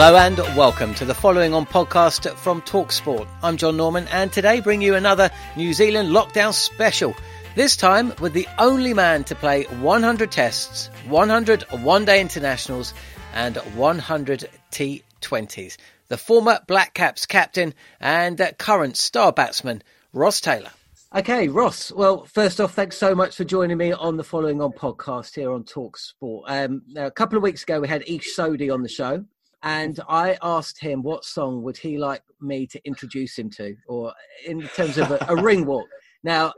[0.00, 3.26] Hello and welcome to the following on podcast from Talksport.
[3.42, 7.16] I'm John Norman and today bring you another New Zealand lockdown special.
[7.56, 12.94] This time with the only man to play 100 tests, 100 one day internationals,
[13.34, 15.76] and 100 T20s.
[16.06, 19.82] The former Black Caps captain and current star batsman,
[20.12, 20.70] Ross Taylor.
[21.12, 21.90] Okay, Ross.
[21.90, 25.50] Well, first off, thanks so much for joining me on the following on podcast here
[25.50, 26.42] on Talksport.
[26.46, 29.24] Um, a couple of weeks ago, we had Ish Sodhi on the show,
[29.62, 34.12] and I asked him what song would he like me to introduce him to, or
[34.46, 35.86] in terms of a, a ring walk.
[36.22, 36.52] Now,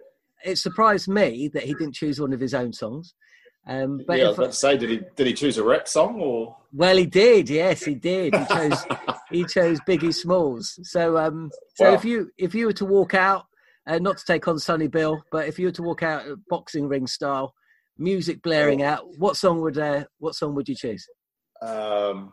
[0.45, 3.15] it surprised me that he didn't choose one of his own songs.
[3.67, 5.87] Um, but yeah, I was about to say, did he did he choose a rap
[5.87, 6.57] song or?
[6.73, 7.51] Well, he did.
[7.51, 8.35] Yes, he did.
[8.35, 8.85] He chose
[9.31, 10.79] he chose Biggie Smalls.
[10.83, 11.95] So, um, so wow.
[11.95, 13.47] if you if you were to walk out,
[13.87, 16.89] uh, not to take on Sonny Bill, but if you were to walk out boxing
[16.89, 17.55] ring style,
[17.99, 21.07] music blaring out, what song would uh, what song would you choose?
[21.61, 22.33] Um,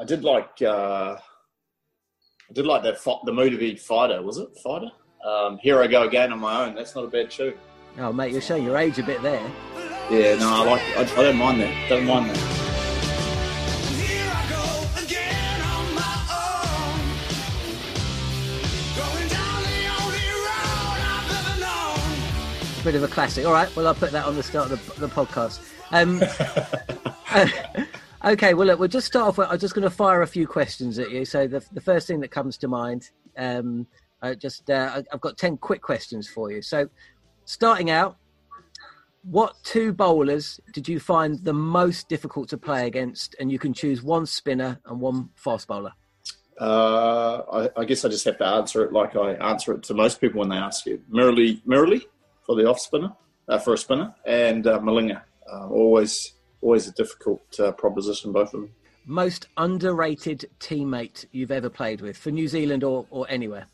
[0.00, 4.22] I did like uh, I did like that the movie Fighter.
[4.22, 4.90] Was it Fighter?
[5.24, 6.74] Um, Here I go again on my own.
[6.74, 7.54] That's not a bad tune.
[7.98, 9.50] Oh mate, you're showing your age a bit there.
[10.10, 10.82] Yeah, no, I like.
[10.96, 11.88] I, I don't mind that.
[11.88, 12.60] Don't mind that.
[22.84, 23.46] bit of a classic.
[23.46, 25.60] All right, well, I'll put that on the start of the, the podcast.
[25.90, 26.20] Um,
[28.24, 29.38] Okay, well, look, we'll just start off.
[29.38, 31.26] With, I'm just going to fire a few questions at you.
[31.26, 33.86] So the the first thing that comes to mind, um,
[34.22, 36.62] I just uh, I've got ten quick questions for you.
[36.62, 36.88] So,
[37.44, 38.16] starting out,
[39.24, 43.36] what two bowlers did you find the most difficult to play against?
[43.38, 45.92] And you can choose one spinner and one fast bowler.
[46.58, 49.94] Uh, I, I, guess I just have to answer it like I answer it to
[49.94, 51.02] most people when they ask you.
[51.12, 52.02] Murali, Murali
[52.46, 53.12] for the off spinner,
[53.48, 55.22] uh, for a spinner, and uh, Malinga.
[55.52, 56.32] Uh, always
[56.64, 58.70] always a difficult uh, proposition, both of them.
[59.06, 63.66] Most underrated teammate you've ever played with for New Zealand or, or anywhere?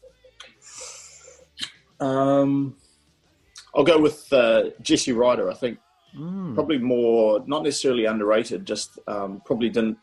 [2.01, 2.77] Um,
[3.75, 5.49] I'll go with uh, Jesse Ryder.
[5.51, 5.79] I think
[6.17, 6.55] mm.
[6.55, 9.99] probably more, not necessarily underrated, just um, probably didn't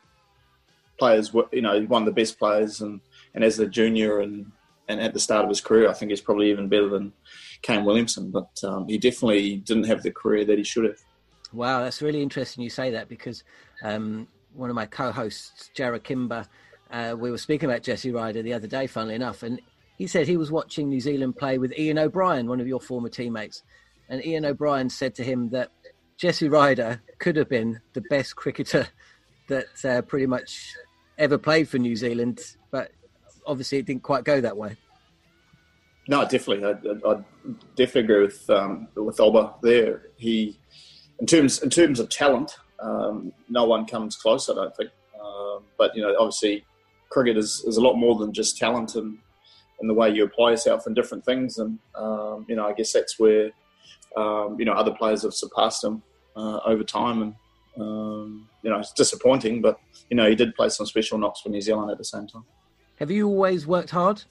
[0.98, 3.02] play as you know one of the best players, and,
[3.36, 4.52] and as a junior and
[4.88, 7.12] and at the start of his career, I think he's probably even better than
[7.62, 8.32] Kane Williamson.
[8.32, 11.00] But um, he definitely didn't have the career that he should have.
[11.54, 13.44] Wow, that's really interesting you say that because
[13.84, 16.46] um, one of my co-hosts, Jarrod Kimber,
[16.92, 19.62] uh, we were speaking about Jesse Ryder the other day, funnily enough, and
[19.98, 23.10] he said he was watching New Zealand play with Iain O'Brien, one of your former
[23.10, 23.64] teammates,
[24.10, 25.72] and Iain O'Brien said to him that
[26.18, 28.88] Jesse Ryder could have been the best cricketer
[29.50, 30.76] that uh, pretty much
[31.18, 32.40] ever played for New Zealand,
[32.72, 32.92] but
[33.46, 34.76] obviously it didn't quite go that way.
[36.10, 37.24] No, definitely, I, I, I
[37.76, 40.04] definitely agree with um, with Olba there.
[40.16, 40.58] He
[41.20, 44.50] in terms in terms of talent, um, no one comes close.
[44.50, 44.92] I don't think.
[45.22, 46.66] Um, but you know, obviously,
[47.10, 49.18] cricket is, is a lot more than just talent and
[49.80, 51.58] and the way you apply yourself in different things.
[51.58, 53.52] And um, you know, I guess that's where
[54.16, 56.02] um, you know other players have surpassed him
[56.36, 57.22] uh, over time.
[57.22, 57.36] And
[57.80, 59.80] um, you know, it's disappointing, but
[60.10, 62.46] you know, he did play some special knocks for New Zealand at the same time.
[63.00, 64.24] Have you always worked hard?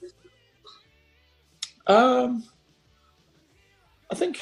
[1.87, 2.43] Um,
[4.09, 4.39] I think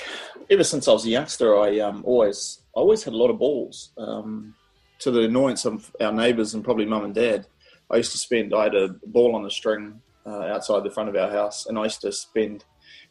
[0.50, 3.40] ever since I was a youngster, I um, always I always had a lot of
[3.40, 3.92] balls.
[3.98, 4.56] Um,
[5.00, 7.48] to the annoyance of our neighbours and probably mum and dad,
[7.92, 8.54] I used to spend.
[8.54, 11.78] I had a ball on a string uh, outside the front of our house, and
[11.78, 12.64] I used to spend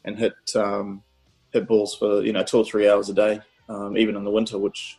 [0.05, 1.03] and hit um,
[1.53, 4.31] hit balls for you know two or three hours a day, um, even in the
[4.31, 4.99] winter, which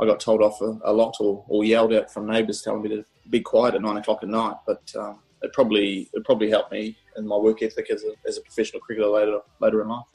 [0.00, 2.88] I got told off a, a lot or, or, yelled at from neighbours telling me
[2.88, 4.56] to be quiet at nine o'clock at night.
[4.66, 8.38] But um, it probably it probably helped me in my work ethic as a, as
[8.38, 10.06] a professional cricketer later later in life.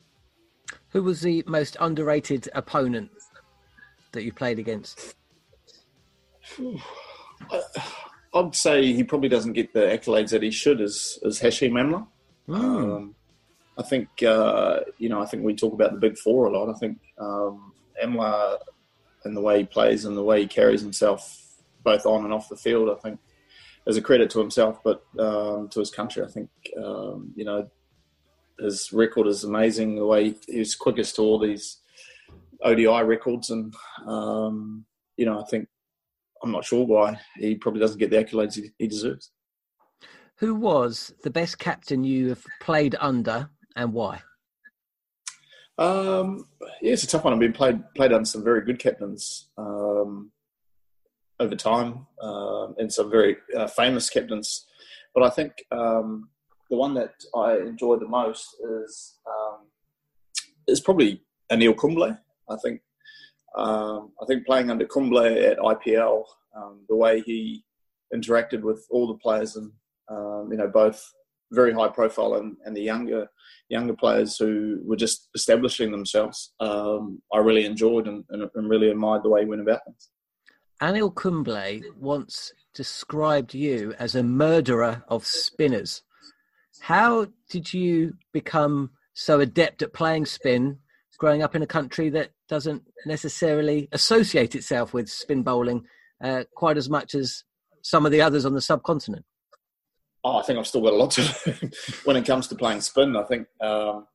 [0.95, 3.11] Who was the most underrated opponent
[4.13, 5.15] that you played against?
[8.33, 12.07] I'd say he probably doesn't get the accolades that he should as as Hashim Amla.
[12.47, 12.95] Mm.
[12.95, 13.15] Um,
[13.77, 16.73] I think uh, you know I think we talk about the big four a lot.
[16.73, 18.59] I think um, Amla
[19.25, 22.47] and the way he plays and the way he carries himself both on and off
[22.47, 22.89] the field.
[22.89, 23.19] I think
[23.85, 26.23] as a credit to himself, but um, to his country.
[26.23, 26.49] I think
[26.81, 27.69] um, you know
[28.59, 29.95] his record is amazing.
[29.95, 31.79] The way he's quickest to all these
[32.63, 33.73] ODI records, and
[34.05, 34.85] um,
[35.17, 35.67] you know I think
[36.43, 39.31] I'm not sure why he probably doesn't get the accolades he, he deserves.
[40.37, 44.21] Who was the best captain you have played under, and why?
[45.77, 46.47] Um,
[46.81, 47.33] yeah, it's a tough one.
[47.33, 49.49] I've been played played under some very good captains.
[49.57, 50.31] Um,
[51.39, 54.65] over time um, and some very uh, famous captains.
[55.13, 56.29] But I think um,
[56.69, 59.67] the one that I enjoy the most is um,
[60.67, 61.21] is probably
[61.51, 62.17] Anil Kumble.
[62.49, 62.81] I think
[63.55, 66.23] um, I think playing under Kumble at IPL,
[66.55, 67.63] um, the way he
[68.13, 69.71] interacted with all the players and
[70.09, 71.03] um, you know both
[71.51, 73.27] very high profile and, and the younger
[73.69, 79.23] younger players who were just establishing themselves, I really enjoyed and, and, and really admired
[79.23, 80.09] the way he went about things.
[80.81, 86.03] Anil Kumble once described you as a murderer of spinners.
[86.81, 90.79] How did you become so adept at playing spin
[91.17, 95.85] growing up in a country that doesn't necessarily associate itself with spin bowling
[96.23, 97.43] uh, quite as much as
[97.81, 99.25] some of the others on the subcontinent?
[100.23, 101.71] Oh, I think I've still got a lot to learn
[102.03, 103.15] when it comes to playing spin.
[103.15, 104.07] I think, um,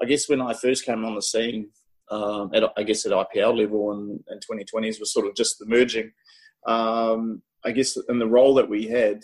[0.00, 1.70] I guess when I first came on the scene,
[2.10, 6.10] um, at, I guess at IPL level and, and 2020s was sort of just emerging.
[6.66, 9.22] Um, I guess in the role that we had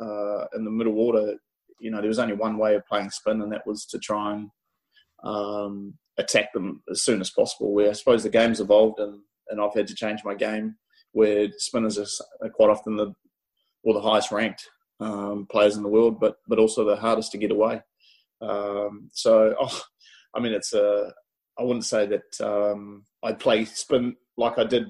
[0.00, 1.34] uh, in the middle order,
[1.82, 4.34] you know, there was only one way of playing spin, and that was to try
[4.34, 4.48] and
[5.24, 7.72] um, attack them as soon as possible.
[7.72, 10.76] Where I suppose the game's evolved, and, and I've had to change my game,
[11.12, 13.12] where spinners are quite often the
[13.84, 14.68] or the highest ranked
[15.00, 17.82] um, players in the world, but but also the hardest to get away.
[18.40, 19.82] Um, so, oh,
[20.34, 21.12] I mean, it's a
[21.58, 24.86] I wouldn't say that um, I'd play spin like I did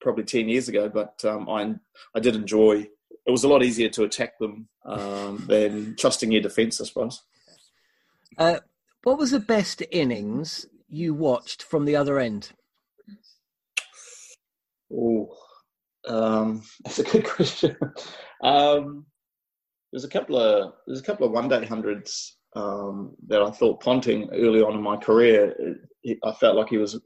[0.00, 1.74] probably 10 years ago, but um, I,
[2.14, 2.86] I did enjoy
[3.26, 7.22] it was a lot easier to attack them um, than trusting your defence, I suppose.
[8.36, 8.60] Uh,
[9.02, 12.52] what was the best innings you watched from the other end?
[14.92, 15.34] Oh,
[16.06, 17.76] um, that's a good question.
[18.42, 19.06] um,
[19.92, 23.80] there's a couple of there's a couple of one day hundreds um, that I thought
[23.80, 25.54] Ponting early on in my career,
[26.24, 27.00] I felt like he was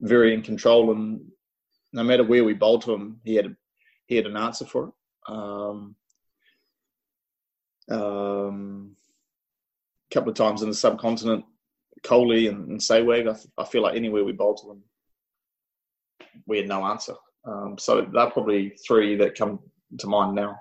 [0.00, 1.20] very in control, and
[1.92, 3.54] no matter where we bowled to him, he had
[4.06, 4.90] he had an answer for it.
[5.28, 5.94] Um,
[7.90, 8.96] um,
[10.10, 11.44] a couple of times in the subcontinent,
[12.02, 14.82] Kohli and, and Sehwag, I, I, feel like anywhere we bowled to them,
[16.46, 17.14] we had no answer.
[17.44, 19.60] Um, so they're probably three that come
[19.98, 20.58] to mind now.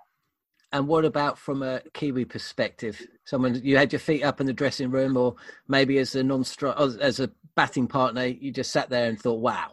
[0.74, 3.02] And what about from a Kiwi perspective?
[3.26, 5.36] Someone you had your feet up in the dressing room, or
[5.68, 9.72] maybe as a non as a batting partner, you just sat there and thought, "Wow."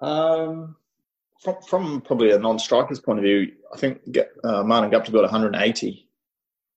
[0.00, 0.76] Um,
[1.42, 4.00] from, from probably a non-striker's point of view, I think
[4.44, 6.08] uh, Martin Guptill got 180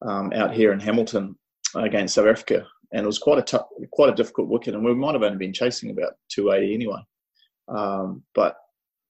[0.01, 1.35] um, out here in Hamilton
[1.75, 4.93] against South Africa, and it was quite a tough, quite a difficult wicket, and we
[4.93, 6.99] might have only been chasing about 280 anyway.
[7.67, 8.55] Um, but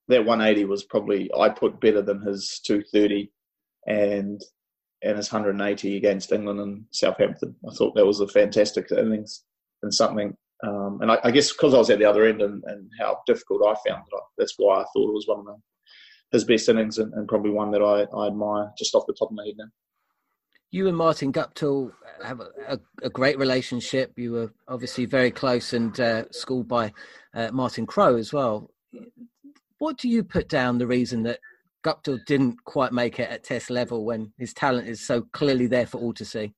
[0.07, 3.31] that 180 was probably I put better than his 230
[3.87, 4.41] and
[5.03, 7.55] and his 180 against England and Southampton.
[7.67, 9.43] I thought that was a fantastic innings
[9.81, 10.35] and something.
[10.63, 13.19] Um, and I, I, guess because I was at the other end and, and how
[13.25, 15.55] difficult I found it, that's why I thought it was one of the,
[16.31, 19.31] his best innings and, and probably one that I, I, admire just off the top
[19.31, 19.65] of my head now.
[20.69, 21.91] You and Martin Guptill
[22.23, 24.13] have a, a, a great relationship.
[24.17, 26.93] You were obviously very close and uh, schooled by
[27.33, 28.69] uh, Martin Crowe as well.
[29.79, 31.39] What do you put down the reason that
[31.83, 35.87] Guptill didn't quite make it at Test level when his talent is so clearly there
[35.87, 36.53] for all to see?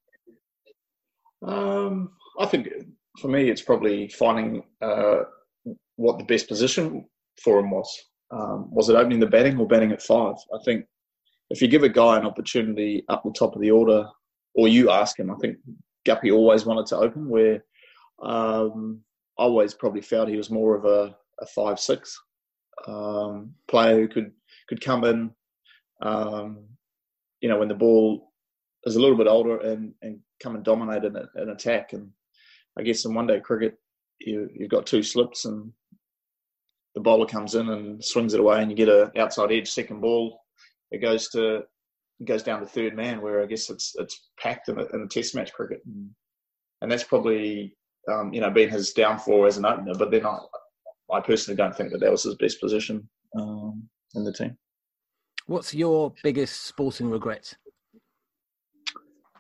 [1.42, 2.68] Um, I think
[3.20, 5.22] for me, it's probably finding uh,
[5.96, 7.06] what the best position
[7.44, 7.90] for him was.
[8.32, 10.36] Um, was it opening the batting or batting at five?
[10.54, 10.86] I think
[11.50, 14.08] if you give a guy an opportunity up the top of the order,
[14.56, 15.58] or you ask him, I think
[16.06, 17.30] Guppy always wanted to open.
[17.30, 17.64] Where
[18.24, 19.02] um,
[19.38, 22.20] I always probably felt he was more of a, a five six
[22.88, 24.32] um, player who could
[24.68, 25.32] could come in,
[26.02, 26.66] um,
[27.42, 28.32] you know, when the ball
[28.86, 31.94] is a little bit older and, and come and dominate an, an attack.
[31.94, 32.10] And
[32.78, 33.78] I guess in one day cricket,
[34.20, 35.72] you, you've got two slips and
[36.96, 40.02] the bowler comes in and swings it away, and you get a outside edge second
[40.02, 40.42] ball.
[40.92, 41.64] It goes to
[42.20, 45.02] it goes down to third man, where I guess it's it's packed in a, in
[45.02, 46.10] a Test match cricket, and,
[46.82, 47.76] and that's probably
[48.12, 49.94] um, you know been his downfall as an opener.
[49.98, 50.38] But then I,
[51.12, 54.56] I personally don't think that that was his best position um, in the team.
[55.48, 57.56] What's your biggest sporting regret?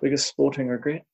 [0.01, 1.05] Biggest sporting regret?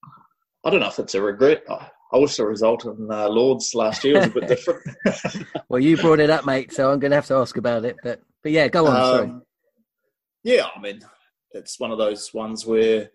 [0.66, 1.64] I don't know if it's a regret.
[1.70, 4.82] I wish the result in uh, Lords last year was a bit different.
[5.70, 7.98] well, you brought it up, mate, so I'm going to have to ask about it.
[8.04, 8.96] But but yeah, go on.
[8.96, 9.32] Um, sorry.
[10.44, 11.02] Yeah, I mean,
[11.52, 13.12] it's one of those ones where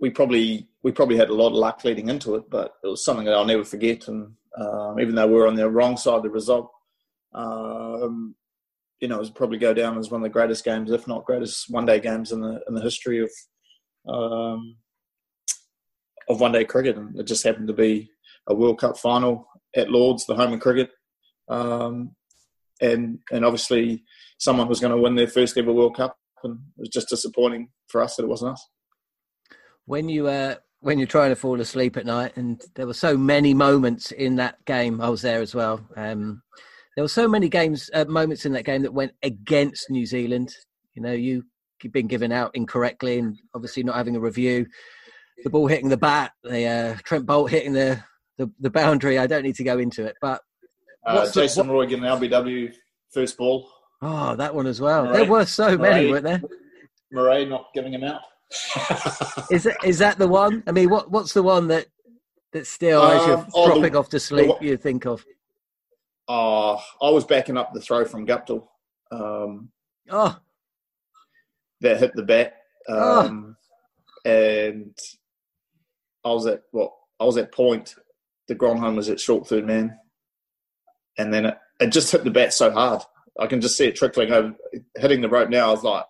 [0.00, 3.04] we probably we probably had a lot of luck leading into it, but it was
[3.04, 4.08] something that I'll never forget.
[4.08, 6.70] And um, even though we are on the wrong side of the result,
[7.34, 8.34] um,
[8.98, 11.24] you know, it was probably go down as one of the greatest games, if not
[11.24, 13.30] greatest one-day games in the in the history of
[14.08, 14.76] um,
[16.30, 18.08] of one day cricket, and it just happened to be
[18.46, 20.90] a World Cup final at Lords, the home of cricket,
[21.48, 22.14] um,
[22.80, 24.04] and and obviously
[24.38, 27.68] someone was going to win their first ever World Cup, and it was just disappointing
[27.88, 28.68] for us that it wasn't us.
[29.86, 33.16] When you uh, when you're trying to fall asleep at night, and there were so
[33.16, 35.80] many moments in that game, I was there as well.
[35.96, 36.42] Um,
[36.96, 40.54] there were so many games uh, moments in that game that went against New Zealand.
[40.94, 41.44] You know, you
[41.82, 44.66] have been given out incorrectly, and obviously not having a review
[45.44, 48.02] the ball hitting the bat, the uh, Trent Boult hitting the,
[48.38, 49.18] the, the boundary.
[49.18, 50.40] I don't need to go into it, but
[51.06, 52.74] uh, Jason the, Roy getting an LBW
[53.12, 53.70] first ball.
[54.02, 55.04] Oh, that one as well.
[55.04, 56.42] Murray, there were so Murray, many, weren't there?
[57.12, 58.22] Murray not giving him out.
[59.50, 60.62] is that is that the one?
[60.66, 61.86] I mean, what what's the one that
[62.52, 65.24] that still, as you're oh, dropping the, off to sleep, the, you think of?
[66.26, 68.66] Oh, I was backing up the throw from Guptill.
[69.12, 69.70] Um,
[70.10, 70.36] oh,
[71.80, 72.54] that hit the bat,
[72.88, 73.20] oh.
[73.20, 73.56] um,
[74.26, 74.30] oh.
[74.30, 74.98] and
[76.24, 77.94] I was at what I was at point.
[78.48, 79.96] The home was at short third man,
[81.16, 83.02] and then it, it just hit the bat so hard.
[83.38, 84.54] I can just see it trickling over,
[84.96, 85.48] hitting the rope.
[85.48, 86.04] Now I was like,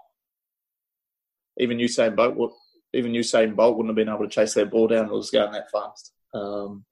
[1.58, 2.54] even Usain Bolt,
[2.94, 5.06] even Usain Bolt wouldn't have been able to chase that ball down.
[5.06, 6.12] It was going that fast.
[6.32, 6.84] Um,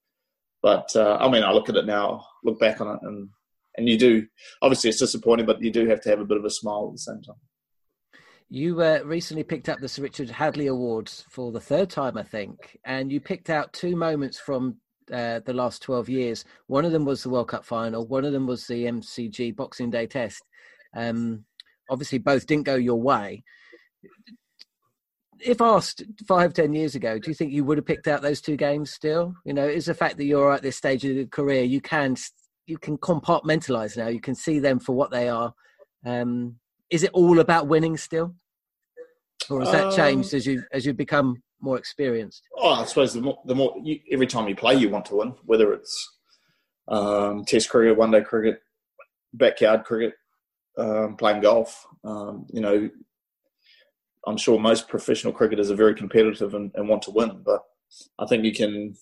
[0.62, 3.30] but uh, I mean, I look at it now, look back on it, and
[3.76, 4.26] and you do.
[4.60, 6.94] Obviously, it's disappointing, but you do have to have a bit of a smile at
[6.94, 7.36] the same time.
[8.50, 12.22] You uh, recently picked up the Sir Richard Hadlee Awards for the third time, I
[12.22, 14.76] think, and you picked out two moments from
[15.12, 16.44] uh, the last 12 years.
[16.66, 19.90] One of them was the World Cup final, one of them was the MCG Boxing
[19.90, 20.42] Day test.
[20.96, 21.44] Um,
[21.90, 23.44] obviously, both didn't go your way.
[25.40, 28.40] If asked five, ten years ago, do you think you would have picked out those
[28.40, 29.34] two games still?
[29.44, 32.16] You know, is the fact that you're at this stage of your career, you can
[32.66, 34.08] you can compartmentalize now.
[34.08, 35.54] You can see them for what they are.
[36.04, 36.56] Um,
[36.90, 38.34] is it all about winning still,
[39.50, 42.42] or has that um, changed as you as you become more experienced?
[42.56, 45.16] Oh, I suppose the more, the more you, every time you play, you want to
[45.16, 46.16] win, whether it's
[46.88, 48.62] um, Test cricket, one day cricket,
[49.34, 50.14] backyard cricket,
[50.78, 51.86] um, playing golf.
[52.04, 52.88] Um, you know,
[54.26, 57.62] I'm sure most professional cricketers are very competitive and, and, want to win, but
[58.18, 58.94] I think you can.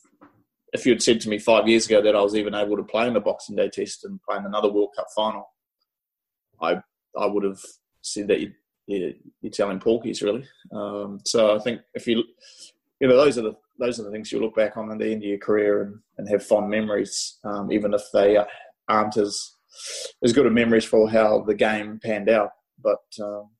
[0.72, 2.82] If you had said to me five years ago that I was even able to
[2.82, 5.48] play in the Boxing Day Test and play in another World Cup final,
[6.60, 6.80] I
[7.18, 7.60] I would have
[8.02, 8.52] said that you,
[8.86, 10.46] you, you're telling porkies really.
[10.72, 12.22] Um, so I think if you,
[13.00, 15.12] you know, those are the those are the things you look back on at the
[15.12, 18.38] end of your career and, and have fond memories, um, even if they
[18.88, 19.52] aren't as
[20.22, 22.50] as good of memories for how the game panned out.
[22.82, 23.50] But um,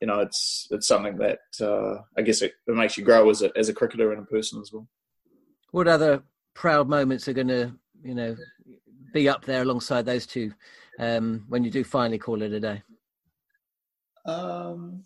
[0.00, 3.42] you know, it's it's something that uh, I guess it, it, makes you grow as
[3.42, 4.88] a as a cricketer and a person as well.
[5.72, 6.22] What other
[6.54, 8.36] proud moments are going to you know
[9.12, 10.52] be up there alongside those two
[11.00, 12.82] um, when you do finally call it a day?
[14.26, 15.04] Um,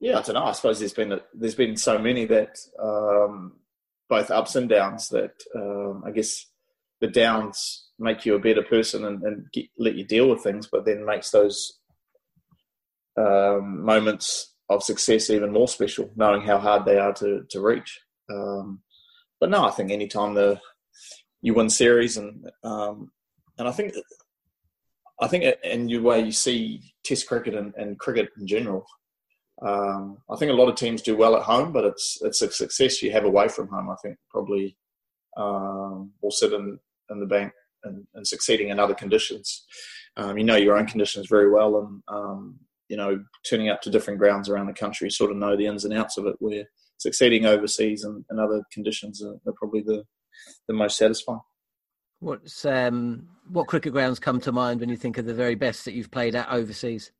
[0.00, 0.44] yeah, I don't know.
[0.44, 3.52] I suppose there's been a, there's been so many that um,
[4.08, 6.46] both ups and downs that um, I guess
[7.00, 10.66] the downs make you a better person and, and get, let you deal with things,
[10.66, 11.78] but then makes those
[13.16, 18.00] um, moments of success even more special, knowing how hard they are to to reach.
[18.30, 18.80] Um,
[19.38, 20.58] but no, I think anytime the
[21.42, 23.10] you win series and um,
[23.62, 23.94] and I think
[25.20, 28.84] I think in the way you see Test cricket and, and cricket in general,
[29.64, 32.50] um, I think a lot of teams do well at home, but it's it's a
[32.50, 33.88] success you have away from home.
[33.88, 34.76] I think probably
[35.36, 36.76] um, will sit in,
[37.10, 37.52] in the bank
[37.84, 39.64] and, and, succeeding in other conditions.
[40.16, 43.90] um, you know your own conditions very well, and um, you know turning up to
[43.90, 46.34] different grounds around the country, sort of know the ins and outs of it.
[46.40, 46.64] Where
[46.98, 50.04] succeeding overseas and, and other conditions are, are, probably the
[50.66, 51.40] the most satisfying.
[52.22, 55.84] What's um, what cricket grounds come to mind when you think of the very best
[55.84, 57.10] that you've played at overseas?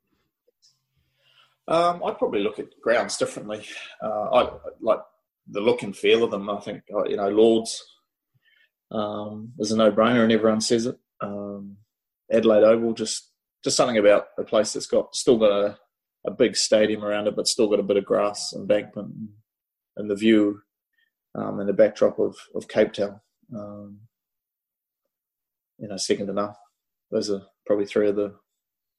[1.66, 3.66] Um, I'd probably look at grounds differently.
[4.00, 5.00] Uh, I like
[5.49, 6.49] the look and feel of them.
[6.49, 7.82] I think uh, you know Lords
[8.92, 10.97] um, is a no-brainer, and everyone says it.
[11.21, 11.78] Um,
[12.30, 13.28] Adelaide Oval, just
[13.64, 15.78] just something about a place that's got still got a,
[16.28, 19.12] a big stadium around it, but still got a bit of grass, embankment,
[19.97, 20.61] and, the view
[21.35, 23.21] um, and the backdrop of, of Cape Town.
[23.52, 23.99] Um,
[25.82, 26.54] you know, second to none.
[27.10, 28.34] Those are probably three of the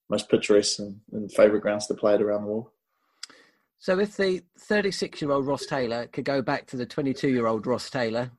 [0.09, 2.67] most picturesque and, and favourite grounds to play at around the world.
[3.79, 7.47] So, if the 36 year old Ross Taylor could go back to the 22 year
[7.47, 8.31] old Ross Taylor,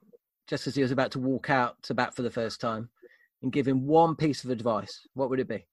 [0.46, 2.90] just as he was about to walk out to bat for the first time,
[3.42, 5.66] and give him one piece of advice, what would it be?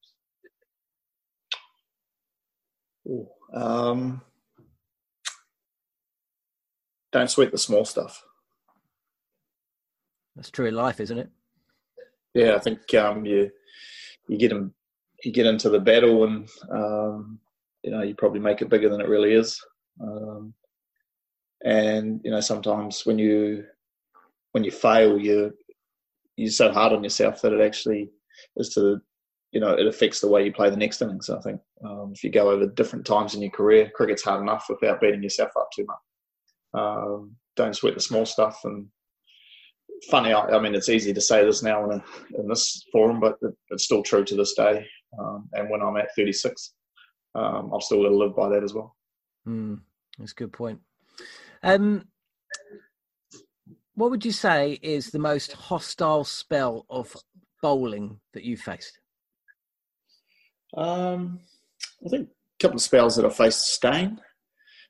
[3.08, 4.22] Ooh, um,
[7.12, 8.24] don't sweat the small stuff.
[10.36, 11.30] That's true in life, isn't it?
[12.34, 13.52] Yeah, I think um, you
[14.28, 14.74] you get them
[15.24, 17.40] you get into the battle and um,
[17.84, 19.60] you know you probably make it bigger than it really is.
[20.02, 20.54] Um,
[21.64, 23.66] and you know sometimes when you
[24.54, 25.54] when you fail, you
[26.38, 28.10] you're so hard on yourself that it actually
[28.56, 29.00] is to
[29.52, 31.30] you know it affects the way you play the next innings.
[31.30, 34.68] I think um, if you go over different times in your career, cricket's hard enough
[34.70, 35.98] without beating yourself up too much.
[36.74, 38.88] Um, don't sweat the small stuff and
[40.10, 40.34] funny.
[40.34, 43.38] I, I, mean, it's easy to say this now in, a, in this forum, but
[43.42, 44.86] it, it's still true to this day.
[45.20, 46.74] Um, and when I'm at 36,
[47.36, 48.96] um, I've still got to live by that as well.
[49.48, 49.80] Mm,
[50.18, 50.80] that's a good point.
[51.64, 52.08] Um,
[53.96, 57.16] what would you say is the most hostile spell of
[57.62, 59.00] bowling that you've faced?
[60.76, 61.42] Um,
[62.06, 64.20] I think a couple of spells that I faced Steyn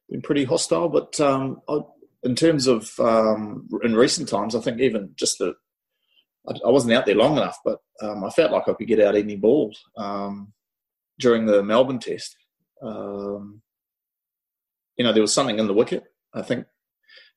[0.10, 1.80] been pretty hostile, but um, I,
[2.24, 5.56] in terms of um, in recent times, I think even just the
[6.48, 9.00] I, I wasn't out there long enough, but um, I felt like I could get
[9.00, 10.54] out any ball um,
[11.20, 12.36] during the Melbourne Test.
[12.82, 13.62] Um,
[14.98, 16.04] you know, there was something in the wicket.
[16.34, 16.66] I think,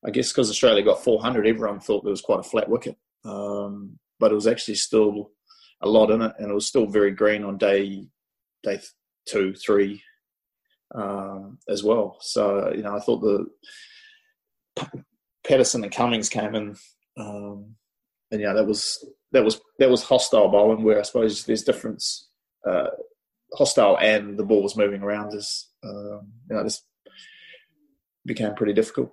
[0.05, 3.99] I guess, because Australia got 400, everyone thought there was quite a flat wicket, um,
[4.21, 5.33] but it was actually still
[5.81, 8.07] a lot in it, and it was still very green on day
[8.63, 8.81] day
[9.27, 10.03] two, three
[10.95, 12.17] um, as well.
[12.21, 13.47] So you know, I thought the
[15.47, 16.77] Pattinson and Cummins came in,
[17.19, 17.75] um,
[18.31, 20.83] and yeah, that was that was that was hostile bowling.
[20.83, 22.29] Where I suppose there's difference,
[22.67, 22.89] uh,
[23.55, 25.35] hostile and the ball was moving around.
[25.35, 26.83] Is um, you know, this
[28.25, 29.13] became pretty difficult.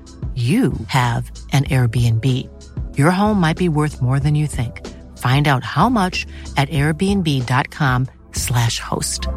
[0.35, 2.25] you have an Airbnb.
[2.97, 4.87] Your home might be worth more than you think.
[5.17, 9.27] Find out how much at airbnb.com/slash host.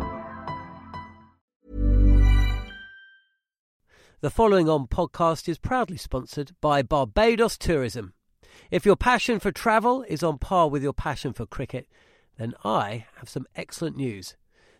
[4.20, 8.14] The following on podcast is proudly sponsored by Barbados Tourism.
[8.70, 11.86] If your passion for travel is on par with your passion for cricket,
[12.38, 14.36] then I have some excellent news.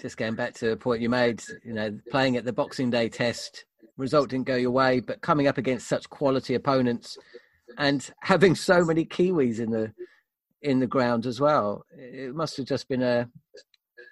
[0.00, 3.08] just going back to a point you made, you know, playing at the Boxing Day
[3.08, 3.64] test,
[3.96, 7.16] result didn't go your way, but coming up against such quality opponents
[7.78, 9.92] and having so many Kiwis in the
[10.62, 13.28] in the ground as well, it must have just been a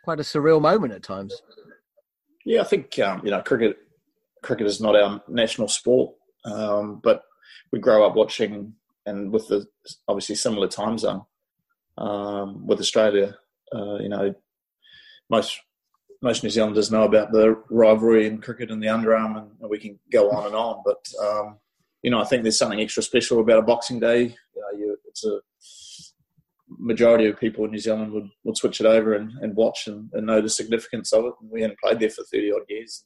[0.05, 1.41] quite a surreal moment at times.
[2.45, 3.77] Yeah, I think um, you know cricket.
[4.43, 7.23] Cricket is not our national sport, um, but
[7.71, 8.75] we grow up watching,
[9.07, 9.67] and with the
[10.09, 11.23] obviously similar time zone
[11.97, 13.37] um, with Australia.
[13.73, 14.35] Uh, you know,
[15.31, 15.61] most
[16.23, 19.99] most New Zealanders know about the rivalry in cricket and the underarm, and we can
[20.11, 20.83] go on and on.
[20.85, 21.59] But um,
[22.03, 24.29] you know, I think there's something extra special about a Boxing Day.
[24.57, 25.41] Know, you, it's a
[26.79, 30.11] majority of people in New Zealand would, would switch it over and, and watch and,
[30.15, 31.35] and, know the significance of it.
[31.41, 33.05] And we hadn't played there for thirty odd years.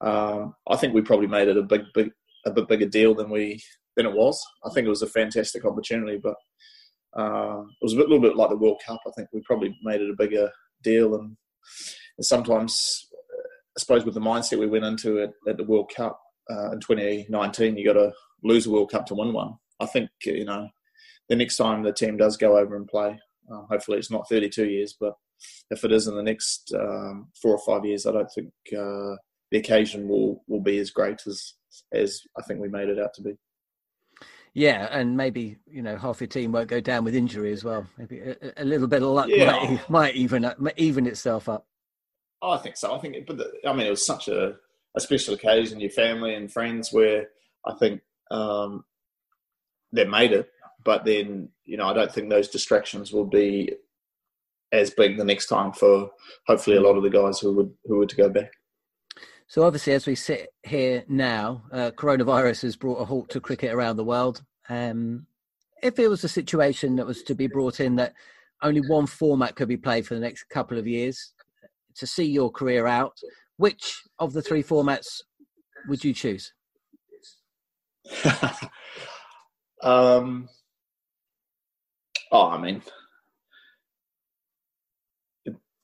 [0.00, 2.10] Um, I think we probably made it a big, big,
[2.46, 3.62] a bit bigger deal than we
[3.96, 4.44] than it was.
[4.64, 6.34] I think it was a fantastic opportunity, but
[7.16, 9.00] uh, it was a bit, little bit like the World Cup.
[9.06, 10.50] I think we probably made it a bigger
[10.82, 11.36] deal and
[12.20, 13.08] sometimes,
[13.76, 16.80] I suppose, with the mindset we went into it at the World Cup uh, in
[16.80, 19.54] 2019, you got to lose a World Cup to win one.
[19.80, 20.68] I think you know
[21.28, 23.18] the next time the team does go over and play,
[23.50, 25.14] uh, hopefully it's not 32 years, but
[25.70, 29.16] if it is in the next um, four or five years, I don't think uh,
[29.50, 31.54] the occasion will will be as great as
[31.92, 33.36] as I think we made it out to be.
[34.52, 37.86] Yeah, and maybe you know half your team won't go down with injury as well.
[37.96, 39.52] Maybe a, a little bit of luck yeah.
[39.52, 41.66] might, might even even itself up.
[42.42, 42.94] I think so.
[42.94, 44.56] I think, but the, I mean, it was such a,
[44.96, 45.80] a special occasion.
[45.80, 47.28] Your family and friends, where
[47.66, 48.00] I think
[48.30, 48.84] um,
[49.92, 50.50] they made it.
[50.84, 53.74] But then, you know, I don't think those distractions will be
[54.72, 56.10] as big the next time for
[56.46, 58.52] hopefully a lot of the guys who would who were to go back.
[59.46, 63.74] So obviously, as we sit here now, uh, coronavirus has brought a halt to cricket
[63.74, 64.42] around the world.
[64.68, 65.26] Um,
[65.82, 68.14] if it was a situation that was to be brought in that
[68.62, 71.32] only one format could be played for the next couple of years,
[71.96, 73.16] to see your career out,
[73.56, 75.20] which of the three formats
[75.88, 76.52] would you choose?
[79.82, 80.48] um,
[82.32, 82.82] oh, I mean,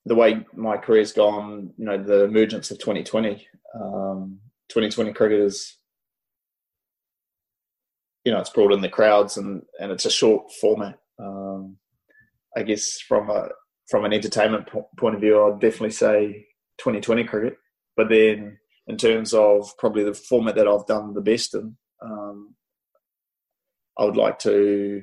[0.06, 4.38] the way my career's gone, you know, the emergence of 2020, um,
[4.68, 5.76] 2020 cricket is,
[8.24, 10.98] you know, it's brought in the crowds and, and it's a short format.
[11.18, 11.76] Um,
[12.56, 13.48] I guess from a
[13.88, 16.46] from an entertainment point of view, I'd definitely say
[16.78, 17.56] 2020 cricket.
[17.96, 22.54] But then, in terms of probably the format that I've done the best in, um,
[23.98, 25.02] I would like to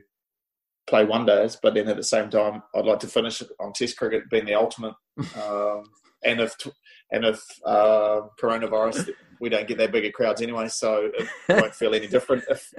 [0.88, 3.98] play one days, but then at the same time, I'd like to finish on Test
[3.98, 4.96] cricket being the ultimate.
[5.42, 5.84] Um,
[6.26, 6.56] and if
[7.12, 11.94] and if uh, coronavirus, we don't get that bigger crowds anyway, so it won't feel
[11.94, 12.74] any different if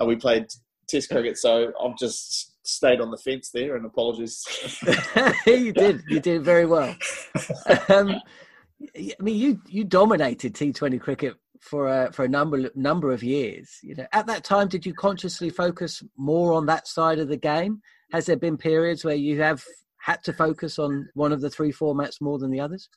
[0.00, 0.46] uh, we played
[0.88, 1.36] Test cricket.
[1.36, 4.44] So I'm just stayed on the fence there, and apologies.
[5.46, 6.02] you did.
[6.08, 6.94] You did very well.
[7.88, 8.20] Um,
[8.96, 13.22] I mean, you you dominated T Twenty cricket for a for a number number of
[13.22, 13.78] years.
[13.82, 17.36] You know, at that time, did you consciously focus more on that side of the
[17.36, 17.80] game?
[18.12, 19.62] Has there been periods where you have
[20.00, 22.88] had to focus on one of the three formats more than the others?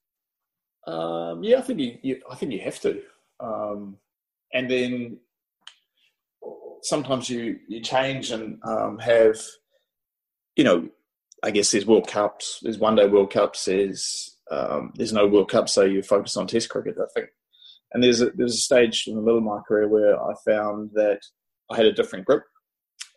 [0.86, 3.02] Um, yeah, I think you, you, I think you have to.
[3.40, 3.98] Um,
[4.54, 5.18] and then
[6.84, 9.40] sometimes you you change and um, have
[10.60, 10.90] you know
[11.42, 15.50] I guess there's World Cups, there's one day World Cups, there's um, there's no World
[15.50, 16.98] Cup, so you focus on Test cricket.
[17.02, 17.30] I think,
[17.94, 20.92] and there's a, there's a stage in the middle of my career where I found
[20.96, 21.22] that
[21.72, 22.44] I had a different grip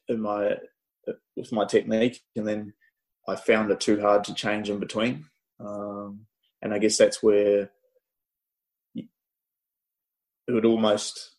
[0.07, 0.57] in my
[1.37, 2.75] with my technique, and then
[3.27, 5.25] I found it too hard to change in between.
[5.59, 6.27] Um,
[6.63, 7.73] and I guess that's where
[8.95, 9.09] it
[10.49, 11.35] would almost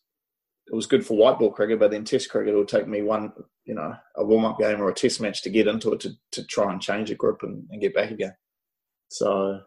[0.67, 3.31] it was good for white ball cricket, but then Test cricket will take me one,
[3.65, 6.11] you know, a warm up game or a Test match to get into it to,
[6.31, 8.35] to try and change a grip and, and get back again.
[9.09, 9.61] So,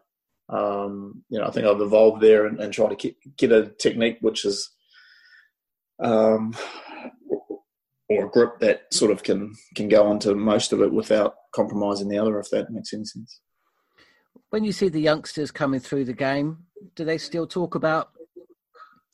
[0.49, 3.71] um, you know, I think I've evolved there and, and try to get, get a
[3.79, 4.69] technique which is
[5.99, 6.53] um,
[8.09, 12.07] or a grip that sort of can can go into most of it without compromising
[12.07, 13.41] the other, if that makes any sense.
[14.49, 16.59] When you see the youngsters coming through the game,
[16.95, 18.11] do they still talk about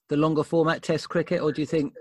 [0.10, 1.94] the longer format Test cricket, or do you think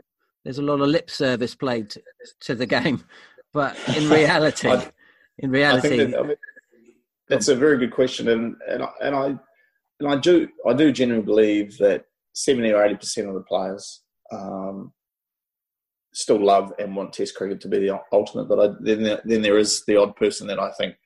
[0.45, 2.03] there's a lot of lip service played to,
[2.41, 3.05] to the game,
[3.53, 4.91] but in reality, I,
[5.39, 6.37] in reality, that, I mean,
[7.29, 9.27] that's a very good question, and and I, and I
[10.01, 14.03] and I do I do genuinely believe that seventy or eighty percent of the players
[14.33, 14.93] um,
[16.13, 18.49] still love and want Test cricket to be the ultimate.
[18.49, 20.97] But I, then then there is the odd person that I think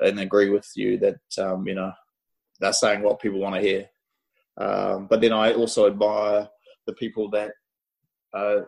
[0.00, 1.92] and agree with you that um, you know
[2.60, 3.88] they're saying what people want to hear.
[4.56, 6.48] Um, but then I also admire
[6.86, 7.52] the people that
[8.34, 8.60] uh,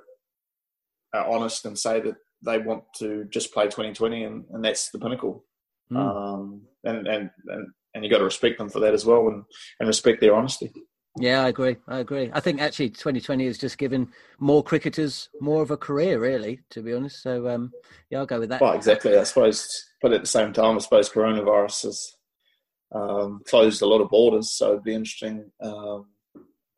[1.12, 4.98] are honest and say that they want to just play 2020 and, and that's the
[4.98, 5.44] pinnacle.
[5.92, 5.98] Mm.
[5.98, 9.44] Um, and, and, and, and you got to respect them for that as well and,
[9.78, 10.72] and respect their honesty.
[11.18, 11.76] Yeah, I agree.
[11.88, 12.30] I agree.
[12.32, 16.82] I think actually 2020 has just given more cricketers more of a career, really, to
[16.82, 17.22] be honest.
[17.22, 17.72] So, um,
[18.10, 18.60] yeah, I'll go with that.
[18.60, 19.16] Well, exactly.
[19.16, 22.12] I suppose, but at the same time, I suppose coronavirus has
[22.94, 24.52] um, closed a lot of borders.
[24.52, 26.06] So it'd be interesting um,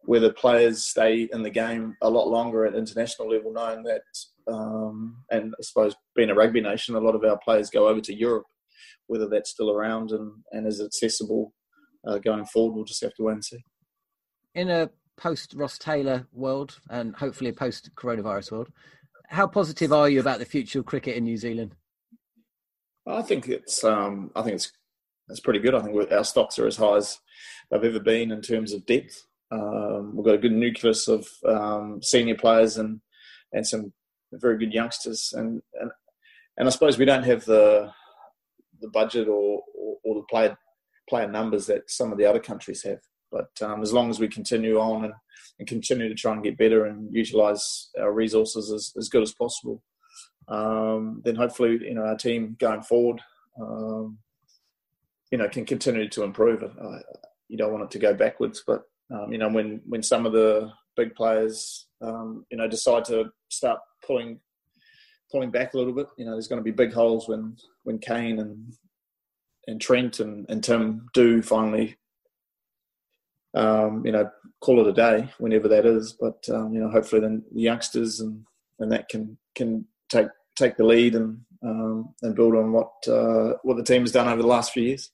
[0.05, 4.03] whether players stay in the game a lot longer at international level, knowing that,
[4.49, 8.01] um, and I suppose being a rugby nation, a lot of our players go over
[8.01, 8.47] to Europe,
[9.07, 11.55] whether that's still around and, and is accessible
[12.07, 13.65] uh, going forward, we'll just have to wait and see.
[14.55, 18.69] In a post Ross Taylor world and hopefully a post coronavirus world,
[19.29, 21.75] how positive are you about the future of cricket in New Zealand?
[23.07, 24.73] I think it's um, I think it's
[25.29, 25.75] it's pretty good.
[25.75, 27.19] I think our stocks are as high as
[27.71, 29.27] they've ever been in terms of depth.
[29.53, 33.01] Um, we've got a good nucleus of um, senior players and
[33.53, 33.93] and some
[34.33, 35.91] very good youngsters, and, and
[36.57, 37.93] and I suppose we don't have the
[38.81, 40.57] the budget or, or, or the player
[41.09, 43.01] player numbers that some of the other countries have.
[43.31, 45.15] But um, as long as we continue on and,
[45.59, 49.33] and, continue to try and get better and utilise our resources as, as good as
[49.33, 49.83] possible,
[50.49, 53.21] um, then hopefully you know our team going forward,
[53.61, 54.19] um,
[55.31, 56.63] you know, can continue to improve.
[57.49, 58.83] You don't want it to go backwards, but
[59.13, 63.31] um, you know, when when some of the big players, um, you know, decide to
[63.51, 64.41] start pulling
[65.31, 67.99] pulling back a little bit, you know, there's going to be big holes when when
[67.99, 68.73] Kane and
[69.67, 71.97] and Trent and, and Tim do finally,
[73.55, 74.29] um, you know,
[74.61, 76.17] call it a day whenever that is.
[76.19, 78.45] But um, you know, hopefully then the youngsters and
[78.79, 83.55] and that can can take take the lead and um, and build on what uh,
[83.63, 85.11] what the team has done over the last few years.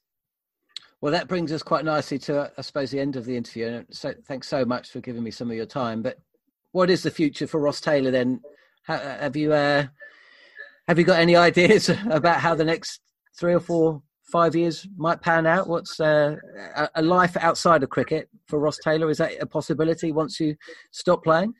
[1.00, 3.66] Well, that brings us quite nicely to, I suppose, the end of the interview.
[3.66, 6.02] And So, thanks so much for giving me some of your time.
[6.02, 6.18] But
[6.72, 8.40] what is the future for Ross Taylor then?
[8.88, 9.84] have you uh,
[10.86, 13.00] have you got any ideas about how the next
[13.38, 15.68] three or four, five years might pan out?
[15.68, 16.36] What's uh,
[16.94, 19.10] a life outside of cricket for Ross Taylor?
[19.10, 20.56] Is that a possibility once you
[20.90, 21.52] stop playing?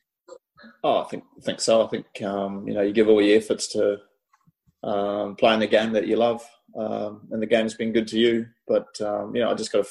[0.83, 1.85] Oh, I think I think so.
[1.85, 3.99] I think um, you know you give all your efforts to
[4.83, 6.43] um, playing the game that you love,
[6.77, 8.47] um, and the game's been good to you.
[8.67, 9.91] But um, you know, I just got to.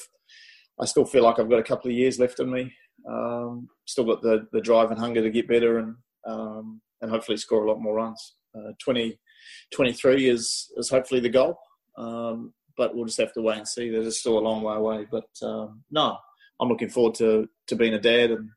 [0.80, 2.72] I still feel like I've got a couple of years left in me.
[3.08, 7.36] Um, still got the the drive and hunger to get better and um, and hopefully
[7.36, 8.34] score a lot more runs.
[8.56, 9.18] Uh, 20,
[9.72, 11.58] 23 is is hopefully the goal.
[11.96, 13.90] Um, but we'll just have to wait and see.
[13.90, 15.06] There's still a long way away.
[15.10, 15.24] But
[15.90, 16.16] no,
[16.60, 18.50] I'm looking forward to to being a dad and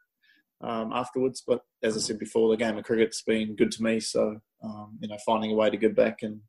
[0.61, 1.43] um, afterwards.
[1.45, 3.99] But as I said before, the game of cricket's been good to me.
[3.99, 6.41] So um, you know, finding a way to give back and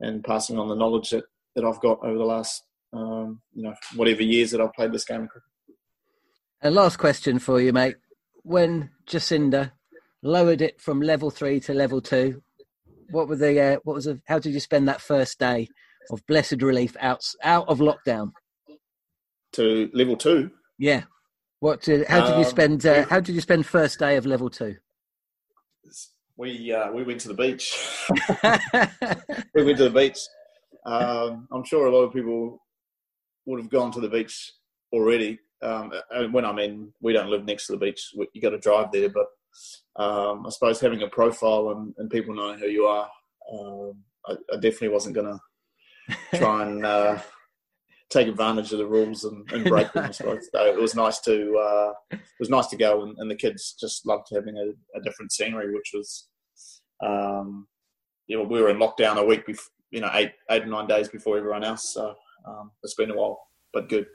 [0.00, 3.74] and passing on the knowledge that, that I've got over the last um, you know
[3.96, 5.48] whatever years that I've played this game of cricket.
[6.60, 7.96] And last question for you, mate.
[8.44, 9.72] When Jacinda
[10.22, 12.42] lowered it from level three to level two,
[13.10, 15.68] what were the uh, what was the, how did you spend that first day
[16.10, 18.32] of blessed relief out out of lockdown?
[19.54, 20.50] To level two.
[20.78, 21.04] Yeah.
[21.60, 21.82] What?
[21.82, 22.86] Did, how did you um, spend?
[22.86, 24.76] Uh, how did you spend first day of level two?
[26.36, 27.76] We uh, we went to the beach.
[29.54, 30.18] we went to the beach.
[30.84, 32.60] Um, I'm sure a lot of people
[33.46, 34.52] would have gone to the beach
[34.92, 35.38] already.
[35.62, 38.58] Um, and when I mean we don't live next to the beach, you got to
[38.58, 39.08] drive there.
[39.08, 39.26] But
[40.02, 43.08] um, I suppose having a profile and, and people knowing who you are,
[43.52, 43.92] um,
[44.26, 45.38] I, I, definitely wasn't going
[46.32, 47.18] to try and uh,
[48.12, 50.10] take advantage of the rules and, and break them.
[50.12, 53.74] So it was nice to uh, it was nice to go, and, and the kids
[53.78, 56.28] just loved having a, a different scenery, which was
[57.04, 57.66] um,
[58.26, 60.86] you know we were in lockdown a week before, you know eight eight or nine
[60.86, 61.92] days before everyone else.
[61.94, 62.14] So
[62.46, 63.40] um, it's been a while.
[63.72, 64.06] but good.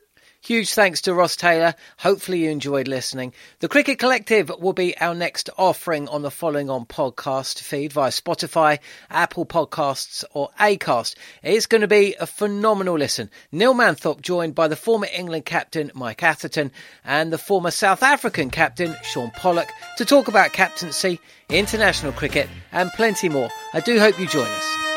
[0.42, 1.74] Huge thanks to Ross Taylor.
[1.98, 3.34] Hopefully, you enjoyed listening.
[3.60, 8.12] The Cricket Collective will be our next offering on the following on podcast feed via
[8.12, 11.16] Spotify, Apple Podcasts, or Acast.
[11.44, 13.30] It's going to be a phenomenal listen.
[13.52, 16.72] Neil Manthorp, joined by the former England captain Mike Atherton
[17.04, 21.20] and the former South African captain Shaun Pollock to talk about captaincy,
[21.50, 23.50] international cricket, and plenty more.
[23.74, 24.97] I do hope you join us.